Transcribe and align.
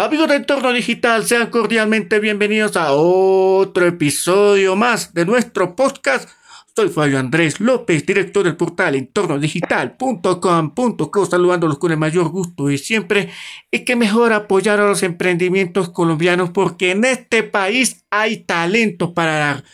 Amigos 0.00 0.28
de 0.28 0.36
Entorno 0.36 0.72
Digital, 0.72 1.26
sean 1.26 1.50
cordialmente 1.50 2.20
bienvenidos 2.20 2.78
a 2.78 2.92
otro 2.92 3.86
episodio 3.86 4.74
más 4.74 5.12
de 5.12 5.26
nuestro 5.26 5.76
podcast. 5.76 6.26
Soy 6.74 6.88
Fabio 6.88 7.18
Andrés 7.18 7.60
López, 7.60 8.06
director 8.06 8.44
del 8.44 8.56
portal 8.56 8.94
entornodigital.com.co, 8.94 11.26
saludándolos 11.26 11.76
con 11.76 11.92
el 11.92 11.98
mayor 11.98 12.30
gusto 12.30 12.70
y 12.70 12.78
siempre. 12.78 13.28
Y 13.70 13.80
que 13.80 13.94
mejor 13.94 14.32
apoyar 14.32 14.80
a 14.80 14.88
los 14.88 15.02
emprendimientos 15.02 15.90
colombianos 15.90 16.48
porque 16.48 16.92
en 16.92 17.04
este 17.04 17.42
país 17.42 18.06
hay 18.08 18.38
talento 18.38 19.12
para 19.12 19.36
dar. 19.36 19.64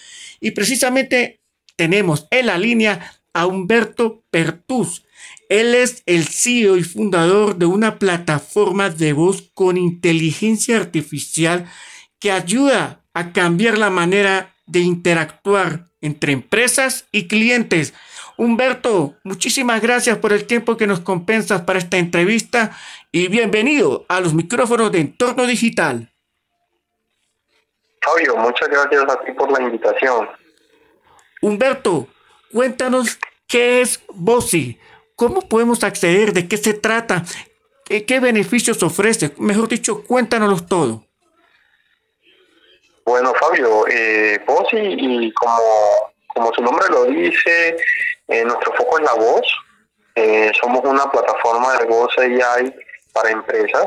Y 0.41 0.51
precisamente 0.51 1.39
tenemos 1.77 2.27
en 2.33 2.47
la 2.47 2.59
línea 2.59 3.13
a 3.33 3.47
Humberto 3.47 4.25
Pertús. 4.33 5.06
Él 5.49 5.75
es 5.75 6.03
el 6.07 6.25
CEO 6.27 6.77
y 6.77 6.83
fundador 6.83 7.57
de 7.57 7.67
una 7.67 7.99
plataforma 7.99 8.91
de 8.91 9.13
voz 9.13 9.51
con 9.55 9.77
inteligencia 9.77 10.77
artificial 10.77 11.71
que 12.19 12.33
ayuda 12.33 13.05
a 13.15 13.33
cambiar 13.33 13.79
la 13.79 13.91
manera 13.91 14.55
de 14.67 14.81
interactuar 14.81 15.89
entre 16.01 16.33
empresas 16.33 17.07
y 17.13 17.29
clientes. 17.29 17.95
Humberto, 18.37 19.15
muchísimas 19.25 19.81
gracias 19.81 20.19
por 20.19 20.33
el 20.33 20.47
tiempo 20.47 20.77
que 20.77 20.87
nos 20.87 21.01
compensas 21.01 21.63
para 21.63 21.79
esta 21.79 21.97
entrevista 21.97 22.77
y 23.13 23.29
bienvenido 23.29 24.05
a 24.09 24.21
los 24.21 24.35
micrófonos 24.35 24.93
de 24.93 25.01
Entorno 25.01 25.47
Digital. 25.47 26.13
Fabio, 28.03 28.37
muchas 28.37 28.69
gracias 28.69 29.05
a 29.09 29.25
ti 29.25 29.33
por 29.33 29.51
la 29.51 29.63
invitación. 29.63 30.29
Humberto, 31.41 32.09
cuéntanos 32.53 33.19
qué 33.47 33.81
es 33.81 34.03
Bosi, 34.09 34.79
cómo 35.17 35.41
podemos 35.41 35.83
acceder, 35.83 36.33
de 36.33 36.47
qué 36.47 36.59
se 36.59 36.75
trata, 36.75 37.25
qué, 37.85 38.21
beneficios 38.21 38.83
ofrece. 38.83 39.33
Mejor 39.39 39.67
dicho, 39.67 40.05
cuéntanos 40.05 40.67
todo. 40.67 41.03
Bueno, 43.05 43.33
Fabio, 43.35 43.87
eh, 43.89 44.41
Bosi, 44.47 44.77
y 44.77 45.33
como, 45.33 45.59
como 46.29 46.53
su 46.53 46.63
nombre 46.63 46.87
lo 46.91 47.05
dice, 47.05 47.77
eh, 48.29 48.45
nuestro 48.45 48.73
foco 48.75 48.99
es 48.99 49.05
la 49.05 49.15
voz. 49.15 49.57
Eh, 50.15 50.53
somos 50.61 50.85
una 50.85 51.11
plataforma 51.11 51.77
de 51.79 51.87
voz 51.87 52.13
AI 52.19 52.75
para 53.13 53.31
empresas 53.31 53.87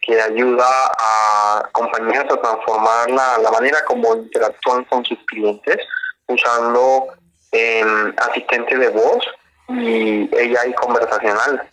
que 0.00 0.20
ayuda 0.20 0.66
a 0.98 1.68
compañías 1.72 2.24
a 2.24 2.40
transformar 2.40 3.10
la, 3.10 3.38
la 3.38 3.50
manera 3.50 3.84
como 3.84 4.16
interactúan 4.16 4.84
con 4.84 5.04
sus 5.04 5.18
clientes 5.26 5.76
usando 6.26 7.08
eh, 7.52 7.84
asistente 8.16 8.76
de 8.78 8.88
voz 8.88 9.24
y 9.68 10.30
AI 10.34 10.72
conversacional. 10.74 11.68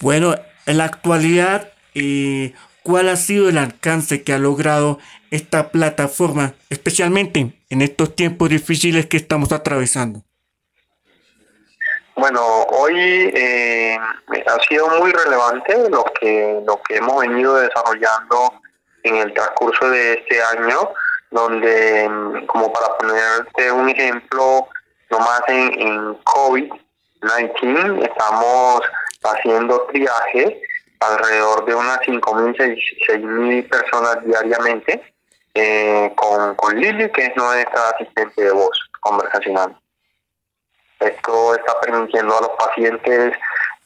Bueno, 0.00 0.34
en 0.66 0.78
la 0.78 0.84
actualidad, 0.84 1.72
eh, 1.94 2.54
¿cuál 2.82 3.08
ha 3.08 3.16
sido 3.16 3.48
el 3.48 3.58
alcance 3.58 4.22
que 4.22 4.32
ha 4.32 4.38
logrado 4.38 4.98
esta 5.30 5.70
plataforma, 5.70 6.54
especialmente 6.70 7.52
en 7.70 7.82
estos 7.82 8.14
tiempos 8.14 8.48
difíciles 8.50 9.06
que 9.06 9.16
estamos 9.16 9.52
atravesando? 9.52 10.22
Bueno, 12.14 12.40
hoy 12.70 12.94
eh, 13.34 13.98
ha 13.98 14.62
sido 14.68 14.88
muy 15.00 15.12
relevante 15.12 15.90
lo 15.90 16.04
que 16.18 16.62
lo 16.66 16.80
que 16.82 16.96
hemos 16.96 17.20
venido 17.20 17.56
desarrollando 17.56 18.54
en 19.02 19.16
el 19.16 19.34
transcurso 19.34 19.90
de 19.90 20.14
este 20.14 20.42
año 20.42 20.90
donde, 21.30 22.08
mm, 22.08 22.46
como 22.46 22.72
para 22.72 22.96
ponerte 22.98 23.70
un 23.72 23.88
ejemplo, 23.88 24.68
nomás 25.10 25.40
en, 25.48 25.80
en 25.80 26.18
COVID-19 26.24 28.08
estamos 28.08 28.80
haciendo 29.22 29.82
triaje 29.92 30.60
alrededor 31.00 31.64
de 31.64 31.74
unas 31.74 31.98
5.000, 32.00 32.78
6.000 33.08 33.68
personas 33.68 34.24
diariamente 34.24 35.02
eh, 35.54 36.12
con, 36.16 36.54
con 36.56 36.78
Lili, 36.78 37.10
que 37.10 37.26
es 37.26 37.36
nuestra 37.36 37.90
asistente 37.90 38.42
de 38.42 38.52
voz 38.52 38.78
conversacional. 39.00 39.76
Esto 41.00 41.54
está 41.54 41.80
permitiendo 41.80 42.36
a 42.36 42.40
los 42.42 42.50
pacientes 42.58 43.36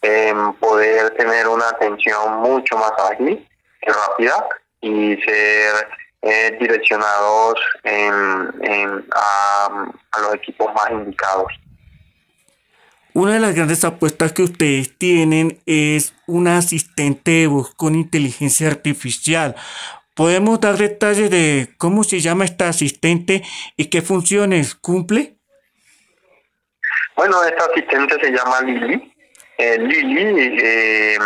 eh, 0.02 0.34
poder 0.58 1.10
tener 1.16 1.48
una 1.48 1.68
atención 1.68 2.36
mucho 2.36 2.76
más 2.76 2.92
ágil 3.10 3.46
y 3.82 3.90
rápida 3.90 4.48
y 4.80 5.16
ser 5.22 5.88
eh, 6.22 6.56
direccionados 6.60 7.54
en, 7.82 9.04
a, 9.12 9.86
los 10.20 10.34
equipos 10.34 10.72
más 10.74 10.90
indicados. 10.90 11.52
Una 13.12 13.34
de 13.34 13.40
las 13.40 13.54
grandes 13.54 13.84
apuestas 13.84 14.32
que 14.32 14.42
ustedes 14.42 14.96
tienen 14.96 15.60
es 15.66 16.14
un 16.26 16.46
asistente 16.46 17.30
de 17.32 17.46
voz 17.48 17.74
con 17.74 17.94
inteligencia 17.94 18.68
artificial. 18.68 19.56
¿Podemos 20.14 20.60
dar 20.60 20.76
detalles 20.76 21.30
de 21.30 21.74
cómo 21.78 22.04
se 22.04 22.20
llama 22.20 22.44
esta 22.44 22.68
asistente 22.68 23.42
y 23.76 23.86
qué 23.86 24.02
funciones 24.02 24.74
cumple? 24.74 25.36
Bueno, 27.16 27.42
esta 27.44 27.64
asistente 27.64 28.16
se 28.20 28.30
llama 28.30 28.60
Lili. 28.62 29.14
Eh, 29.58 29.78
Lili 29.78 30.58
eh, 30.62 31.18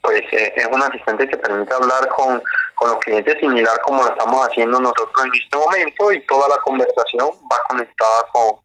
pues 0.00 0.22
eh, 0.32 0.52
es 0.56 0.66
un 0.66 0.82
asistente 0.82 1.28
que 1.28 1.36
permite 1.36 1.74
hablar 1.74 2.08
con, 2.08 2.42
con 2.78 2.90
los 2.90 2.98
clientes 3.00 3.36
similar 3.40 3.80
como 3.82 4.02
lo 4.02 4.10
estamos 4.10 4.46
haciendo 4.46 4.80
nosotros 4.80 5.10
en 5.24 5.34
este 5.34 5.56
momento 5.56 6.12
y 6.12 6.24
toda 6.26 6.48
la 6.48 6.56
conversación 6.58 7.28
va 7.50 7.56
conectada 7.68 8.24
con, 8.32 8.56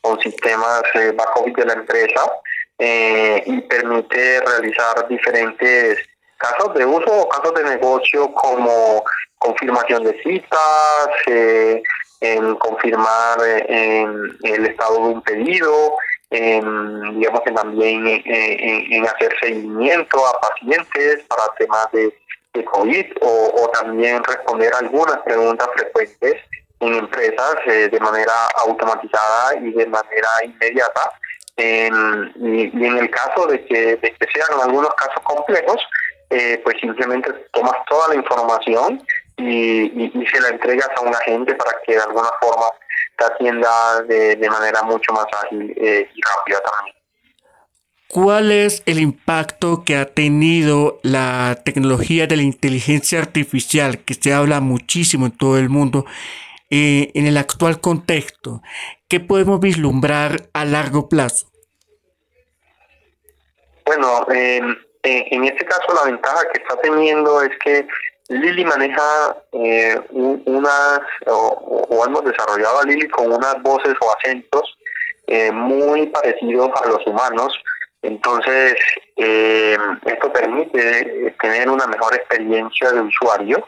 con 0.00 0.20
sistemas 0.20 0.82
eh, 0.94 1.12
back 1.16 1.36
office 1.36 1.60
de 1.60 1.66
la 1.66 1.74
empresa 1.74 2.32
eh, 2.78 3.42
y 3.46 3.60
permite 3.62 4.40
realizar 4.40 5.06
diferentes 5.08 5.98
casos 6.36 6.74
de 6.74 6.84
uso 6.84 7.12
o 7.12 7.28
casos 7.28 7.54
de 7.54 7.64
negocio 7.64 8.32
como 8.32 9.04
confirmación 9.38 10.04
de 10.04 10.20
citas, 10.22 11.08
eh, 11.26 11.82
en 12.20 12.54
confirmar 12.56 13.38
en 13.42 14.36
el 14.42 14.66
estado 14.66 14.94
de 14.94 15.14
un 15.14 15.22
pedido, 15.22 15.96
en, 16.30 17.18
digamos 17.18 17.40
que 17.42 17.52
también 17.52 18.06
en, 18.06 19.06
hacer 19.06 19.32
seguimiento 19.40 20.26
a 20.26 20.40
pacientes 20.40 21.24
para 21.28 21.54
temas 21.58 21.90
de, 21.92 22.12
COVID 22.52 23.06
o, 23.20 23.70
también 23.72 24.22
responder 24.24 24.72
algunas 24.74 25.18
preguntas 25.18 25.68
frecuentes 25.74 26.34
en 26.80 26.94
empresas 26.94 27.56
eh, 27.66 27.88
de 27.88 28.00
manera 28.00 28.32
automatizada 28.56 29.56
y 29.56 29.72
de 29.72 29.86
manera 29.86 30.28
inmediata. 30.44 31.12
En, 31.56 32.32
y, 32.36 32.62
en 32.64 32.98
el 32.98 33.10
caso 33.10 33.46
de 33.46 33.64
que, 33.66 33.96
de 33.96 34.14
que 34.14 34.26
sean 34.32 34.60
algunos 34.60 34.92
casos 34.94 35.22
complejos, 35.22 35.76
eh, 36.30 36.60
pues 36.64 36.76
simplemente 36.80 37.30
tomas 37.52 37.76
toda 37.88 38.08
la 38.08 38.14
información 38.14 39.02
y, 39.36 40.04
y, 40.04 40.26
se 40.26 40.40
la 40.40 40.48
entregas 40.48 40.88
a 40.96 41.00
un 41.02 41.14
agente 41.14 41.54
para 41.54 41.72
que 41.84 41.94
de 41.94 42.02
alguna 42.02 42.30
forma 42.40 42.66
atienda 43.18 44.02
de, 44.02 44.36
de 44.36 44.50
manera 44.50 44.82
mucho 44.82 45.12
más 45.12 45.26
ágil 45.44 45.74
eh, 45.76 46.08
y 46.14 46.20
rápida 46.22 46.60
también. 46.60 46.99
¿Cuál 48.12 48.50
es 48.50 48.82
el 48.86 48.98
impacto 48.98 49.84
que 49.84 49.96
ha 49.96 50.06
tenido 50.06 50.98
la 51.02 51.62
tecnología 51.64 52.26
de 52.26 52.36
la 52.36 52.42
inteligencia 52.42 53.20
artificial, 53.20 54.04
que 54.04 54.14
se 54.14 54.32
habla 54.32 54.60
muchísimo 54.60 55.26
en 55.26 55.36
todo 55.36 55.58
el 55.58 55.68
mundo, 55.68 56.04
eh, 56.70 57.12
en 57.14 57.26
el 57.26 57.36
actual 57.36 57.80
contexto? 57.80 58.62
¿Qué 59.08 59.20
podemos 59.20 59.60
vislumbrar 59.60 60.48
a 60.52 60.64
largo 60.64 61.08
plazo? 61.08 61.46
Bueno, 63.86 64.26
en 64.28 65.44
este 65.44 65.64
caso 65.64 65.94
la 65.94 66.10
ventaja 66.10 66.42
que 66.52 66.62
está 66.62 66.76
teniendo 66.80 67.42
es 67.42 67.50
que 67.64 67.86
Lili 68.30 68.64
maneja 68.64 69.36
eh, 69.52 70.00
unas, 70.10 71.00
o, 71.26 72.04
hemos 72.06 72.24
desarrollado 72.24 72.78
a 72.78 72.84
Lili 72.84 73.08
con 73.08 73.32
unas 73.32 73.60
voces 73.60 73.94
o 74.00 74.16
acentos 74.16 74.62
eh, 75.26 75.50
muy 75.50 76.06
parecidos 76.06 76.70
a 76.80 76.88
los 76.88 77.04
humanos. 77.06 77.52
Entonces, 78.02 78.76
eh, 79.16 79.76
esto 80.06 80.32
permite 80.32 81.34
tener 81.40 81.68
una 81.68 81.86
mejor 81.86 82.14
experiencia 82.14 82.90
de 82.92 83.00
usuario 83.02 83.66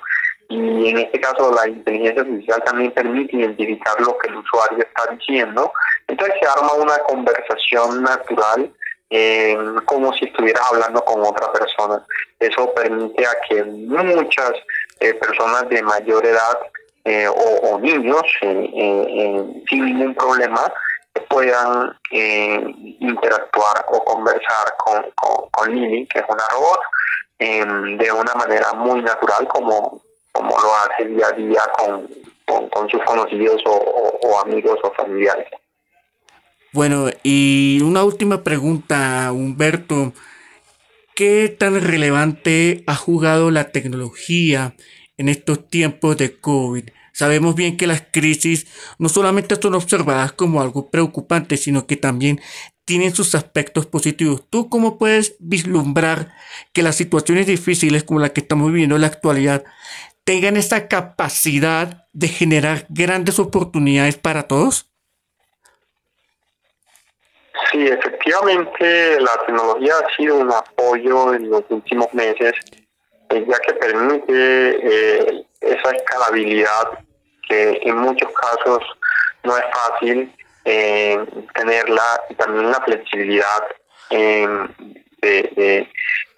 y 0.48 0.88
en 0.88 0.98
este 0.98 1.20
caso 1.20 1.52
la 1.54 1.68
inteligencia 1.68 2.22
artificial 2.22 2.62
también 2.64 2.90
permite 2.92 3.36
identificar 3.36 4.00
lo 4.00 4.16
que 4.18 4.28
el 4.28 4.36
usuario 4.36 4.78
está 4.78 5.12
diciendo. 5.12 5.72
Entonces 6.08 6.36
se 6.40 6.48
arma 6.48 6.72
una 6.74 6.98
conversación 6.98 8.02
natural 8.02 8.70
eh, 9.14 9.56
como 9.84 10.12
si 10.14 10.24
estuvieras 10.24 10.62
hablando 10.70 11.04
con 11.04 11.20
otra 11.20 11.52
persona. 11.52 12.02
Eso 12.38 12.72
permite 12.74 13.26
a 13.26 13.34
que 13.48 13.62
muchas 13.64 14.52
eh, 15.00 15.14
personas 15.14 15.68
de 15.68 15.82
mayor 15.82 16.24
edad 16.24 16.58
eh, 17.04 17.28
o, 17.28 17.78
niños 17.80 18.22
sin 18.40 19.84
ningún 19.84 20.14
problema 20.14 20.72
puedan 21.28 21.98
interactuar 22.10 23.84
o 23.88 24.04
conversar 24.04 24.74
con, 24.78 25.04
con, 25.50 25.74
Lili, 25.74 26.06
que 26.06 26.18
es 26.18 26.24
una 26.28 26.44
robot, 26.50 26.80
de 27.38 28.12
una 28.12 28.34
manera 28.34 28.72
muy 28.74 29.02
natural 29.02 29.46
como, 29.48 30.02
como 30.32 30.58
lo 30.58 30.74
hace 30.76 31.06
día 31.06 31.26
a 31.26 31.32
día 31.32 31.62
con, 31.76 32.08
con, 32.68 32.88
sus 32.88 33.02
conocidos 33.04 33.62
o 33.66 34.40
amigos 34.44 34.78
o 34.82 34.92
familiares. 34.92 35.48
Bueno, 36.72 37.06
y 37.22 37.80
una 37.82 38.04
última 38.04 38.42
pregunta, 38.42 39.30
Humberto. 39.32 40.12
¿qué 41.14 41.48
tan 41.48 41.80
relevante 41.80 42.84
ha 42.86 42.94
jugado 42.94 43.50
la 43.50 43.70
tecnología 43.70 44.74
en 45.18 45.28
estos 45.28 45.68
tiempos 45.68 46.16
de 46.16 46.40
COVID? 46.40 46.88
Sabemos 47.12 47.54
bien 47.54 47.76
que 47.76 47.86
las 47.86 48.02
crisis 48.10 48.66
no 48.98 49.08
solamente 49.08 49.56
son 49.60 49.74
observadas 49.74 50.32
como 50.32 50.62
algo 50.62 50.90
preocupante, 50.90 51.56
sino 51.56 51.86
que 51.86 51.96
también 51.96 52.40
tienen 52.84 53.14
sus 53.14 53.34
aspectos 53.34 53.86
positivos. 53.86 54.44
¿Tú 54.48 54.68
cómo 54.68 54.98
puedes 54.98 55.36
vislumbrar 55.38 56.32
que 56.72 56.82
las 56.82 56.96
situaciones 56.96 57.46
difíciles 57.46 58.02
como 58.02 58.20
la 58.20 58.30
que 58.30 58.40
estamos 58.40 58.72
viviendo 58.72 58.96
en 58.96 59.02
la 59.02 59.06
actualidad 59.08 59.64
tengan 60.24 60.56
esa 60.56 60.88
capacidad 60.88 62.06
de 62.12 62.28
generar 62.28 62.86
grandes 62.88 63.38
oportunidades 63.38 64.16
para 64.16 64.44
todos? 64.44 64.88
Sí, 67.70 67.86
efectivamente 67.86 69.20
la 69.20 69.46
tecnología 69.46 69.94
ha 69.98 70.16
sido 70.16 70.38
un 70.38 70.52
apoyo 70.52 71.34
en 71.34 71.50
los 71.50 71.62
últimos 71.70 72.12
meses, 72.12 72.52
ya 73.30 73.58
que 73.66 73.74
permite 73.74 74.28
eh, 74.28 75.46
esa 75.72 75.90
escalabilidad 75.90 76.98
que 77.48 77.80
en 77.82 77.96
muchos 77.98 78.30
casos 78.32 78.82
no 79.44 79.56
es 79.56 79.64
fácil 79.72 80.34
eh, 80.64 81.18
tenerla 81.54 82.22
y 82.30 82.34
también 82.34 82.70
la 82.70 82.80
flexibilidad 82.80 83.64
de, 84.10 84.68
de, 85.22 85.88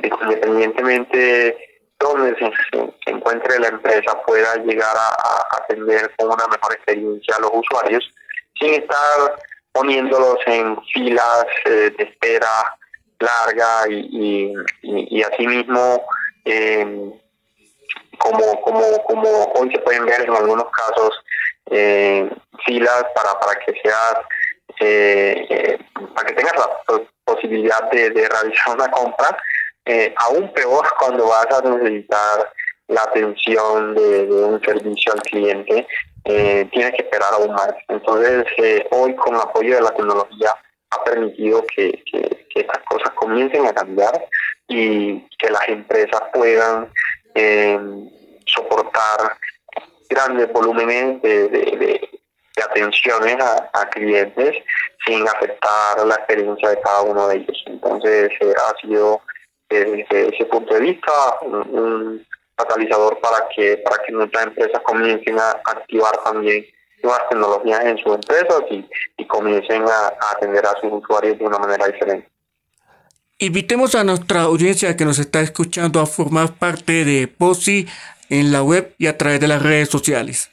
independientemente 0.02 1.56
donde 1.98 2.36
se, 2.36 3.10
encuentre 3.10 3.58
la 3.58 3.69
empresa 3.69 4.22
pueda 4.26 4.56
llegar 4.56 4.94
a, 4.96 5.56
atender 5.56 6.10
con 6.16 6.28
una 6.28 6.46
mejor 6.48 6.72
experiencia 6.75 7.37
a 7.37 7.40
los 7.40 7.50
usuarios 7.54 8.04
sin 8.58 8.75
estar 8.75 9.37
poniéndolos 9.72 10.38
en 10.46 10.80
filas 10.92 11.46
eh, 11.64 11.92
de 11.96 12.04
espera 12.04 12.76
larga 13.19 13.88
y, 13.88 14.54
y, 14.82 15.19
y, 15.19 15.22
asimismo 15.22 16.04
eh, 16.44 17.12
como, 18.34 18.60
como, 18.62 19.04
como 19.04 19.52
hoy 19.54 19.70
se 19.72 19.81
pueden 19.81 20.06
ver 20.06 20.22
en 20.22 20.34
algunos 20.34 20.66
casos 20.70 21.25
eh, 21.70 22.28
filas 22.64 23.04
para, 23.14 23.38
para 23.40 23.58
que 23.60 23.72
seas 23.82 24.16
eh, 24.81 25.46
eh, 25.48 25.78
para 26.14 26.28
que 26.28 26.34
tengas 26.34 26.54
la 26.56 27.00
posibilidad 27.25 27.90
de, 27.90 28.10
de 28.10 28.28
realizar 28.28 28.75
una 28.75 28.90
compra 28.90 29.36
eh, 29.86 30.14
aún 30.16 30.52
peor 30.52 30.86
cuando 30.98 31.28
vas 31.28 31.46
a 31.50 31.60
necesitar 31.69 32.52
la 32.88 33.02
atención 33.02 33.94
de, 33.94 34.26
un 34.31 34.60
servicio 34.62 35.12
al 35.12 35.20
cliente, 35.22 35.87
eh, 36.25 36.69
que 36.70 36.80
esperar 36.80 37.32
aún 37.34 37.52
más. 37.52 37.75
Entonces, 37.88 38.44
eh, 38.58 38.87
hoy 38.90 39.14
con 39.14 39.34
apoyo 39.37 39.75
de 39.75 39.82
la 39.82 39.90
tecnología 39.90 40.50
ha 40.90 41.04
permitido 41.04 41.64
que, 41.75 42.02
que, 42.10 42.44
estas 42.54 42.84
cosas 42.84 43.10
comiencen 43.16 43.66
a 43.66 43.75
cambiar 43.75 44.28
y 44.69 45.20
que 45.38 45.50
las 45.50 45.69
empresas 45.69 46.22
puedan 46.32 46.88
eh, 47.34 47.76
soportar 48.46 49.37
grandes 50.08 50.52
volúmenes 50.52 51.20
de, 51.23 51.49
de, 51.49 52.11
atenciones 52.70 53.37
a, 53.41 53.70
a, 53.73 53.88
clientes 53.91 54.56
sin 55.05 55.26
afectar 55.26 56.06
la 56.06 56.14
experiencia 56.14 56.70
de 56.70 56.81
cada 56.81 57.02
uno 57.02 57.29
de 57.29 57.37
ellos. 57.37 57.64
Entonces, 57.67 58.31
ha 58.41 58.81
sido 58.81 59.20
desde 59.69 60.29
ese 60.29 60.44
punto 60.46 60.75
de 60.75 60.81
vista 60.81 61.12
un, 61.43 62.25
catalizador 62.56 63.19
para 63.20 63.49
que 63.55 63.79
para 63.79 64.00
que 64.05 64.12
nuestras 64.12 64.47
empresas 64.47 64.81
comiencen 64.85 65.37
a 65.40 65.50
activar 65.64 66.17
también 66.23 66.64
nuevas 67.02 67.29
tecnologías 67.29 67.85
en 67.85 67.99
sus 67.99 68.14
empresas 68.14 68.62
y, 68.70 68.88
y 69.19 69.26
comiencen 69.26 69.82
a, 69.82 70.12
atender 70.37 70.64
a 70.64 70.73
sus 70.81 70.93
usuarios 70.93 71.37
de 71.38 71.44
una 71.44 71.58
manera 71.58 71.87
diferente. 71.87 72.29
Invitemos 73.38 73.97
a 73.97 74.05
nuestra 74.05 74.43
audiencia 74.43 74.97
que 74.97 75.05
nos 75.05 75.19
está 75.19 75.40
escuchando 75.40 76.00
a 76.00 76.06
formar 76.06 76.55
parte 76.55 77.05
de 77.05 77.26
POSI 77.26 77.88
en 78.40 78.52
la 78.52 78.62
web 78.62 78.94
y 78.98 79.06
a 79.06 79.16
través 79.16 79.40
de 79.40 79.48
las 79.48 79.62
redes 79.62 79.88
sociales. 79.88 80.50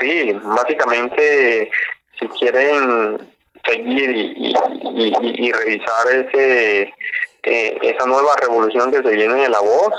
Sí, 0.00 0.32
básicamente, 0.42 1.70
si 2.18 2.28
quieren 2.28 3.30
seguir 3.64 4.10
y, 4.10 5.52
revisar 5.52 6.06
ese 6.12 6.94
eh, 7.42 7.78
esa 7.82 8.06
nueva 8.06 8.36
revolución 8.36 8.90
que 8.90 9.02
se 9.02 9.16
viene 9.16 9.34
de 9.34 9.48
la 9.48 9.60
voz. 9.60 9.94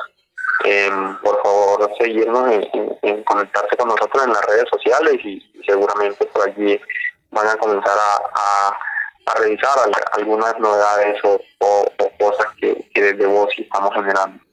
Em, 0.66 1.18
por 1.22 1.42
favor, 1.42 1.90
seguirnos 1.98 2.52
en, 2.52 3.24
conectarse 3.24 3.78
con 3.78 3.88
nosotros 3.88 4.24
en 4.26 4.34
las 4.34 4.46
redes 4.46 4.66
sociales 4.70 5.14
y, 5.24 5.42
seguramente 5.66 6.26
por 6.26 6.50
allí 6.50 6.80
van 7.32 7.48
a 7.48 7.56
comenzar 7.58 7.98
a, 7.98 8.78
revisar 9.40 9.78
algunas 10.14 10.58
novedades 10.60 11.24
o, 11.24 11.40
cosas 12.20 12.48
que, 12.60 12.90
que 12.94 13.02
desde 13.02 13.26
voz 13.28 13.50
estamos 13.58 13.94
generando. 13.94 14.44